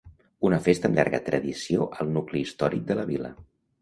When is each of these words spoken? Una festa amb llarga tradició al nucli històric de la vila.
Una 0.47 0.57
festa 0.67 0.89
amb 0.91 0.97
llarga 0.99 1.19
tradició 1.29 1.85
al 1.99 2.09
nucli 2.17 2.43
històric 2.47 2.89
de 2.89 2.99
la 3.03 3.09
vila. 3.11 3.33